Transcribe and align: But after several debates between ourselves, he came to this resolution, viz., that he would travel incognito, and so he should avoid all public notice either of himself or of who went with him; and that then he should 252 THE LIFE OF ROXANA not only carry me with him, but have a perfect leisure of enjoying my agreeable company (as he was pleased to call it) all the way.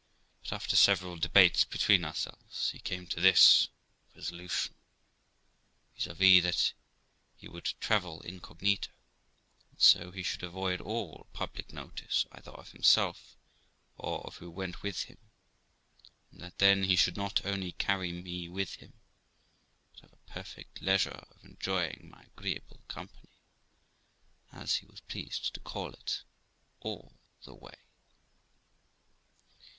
But 0.43 0.53
after 0.53 0.75
several 0.75 1.15
debates 1.17 1.63
between 1.63 2.03
ourselves, 2.03 2.71
he 2.71 2.79
came 2.79 3.05
to 3.05 3.19
this 3.21 3.67
resolution, 4.15 4.73
viz., 5.95 6.41
that 6.43 6.73
he 7.37 7.47
would 7.47 7.73
travel 7.79 8.21
incognito, 8.21 8.89
and 9.69 9.79
so 9.79 10.09
he 10.09 10.23
should 10.23 10.41
avoid 10.41 10.81
all 10.81 11.27
public 11.33 11.71
notice 11.71 12.25
either 12.31 12.49
of 12.49 12.71
himself 12.71 13.37
or 13.95 14.21
of 14.21 14.37
who 14.37 14.49
went 14.49 14.81
with 14.81 15.03
him; 15.03 15.19
and 16.31 16.41
that 16.41 16.57
then 16.57 16.85
he 16.85 16.95
should 16.95 17.13
252 17.13 17.43
THE 17.43 17.51
LIFE 17.59 17.69
OF 17.69 17.75
ROXANA 17.75 17.85
not 17.85 17.93
only 17.93 18.09
carry 18.09 18.23
me 18.39 18.49
with 18.49 18.73
him, 18.77 18.93
but 19.93 20.01
have 20.09 20.13
a 20.13 20.31
perfect 20.33 20.81
leisure 20.81 21.11
of 21.11 21.43
enjoying 21.43 22.09
my 22.11 22.23
agreeable 22.23 22.81
company 22.87 23.37
(as 24.51 24.77
he 24.77 24.87
was 24.87 25.01
pleased 25.01 25.53
to 25.53 25.59
call 25.59 25.91
it) 25.93 26.23
all 26.79 27.19
the 27.43 27.53
way. 27.53 27.83